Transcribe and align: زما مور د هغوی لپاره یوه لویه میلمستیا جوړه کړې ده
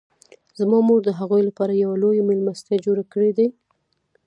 زما 0.59 0.77
مور 0.87 0.99
د 1.05 1.09
هغوی 1.19 1.41
لپاره 1.49 1.81
یوه 1.83 1.95
لویه 2.03 2.23
میلمستیا 2.29 2.77
جوړه 2.85 3.03
کړې 3.13 3.31
ده 3.37 3.47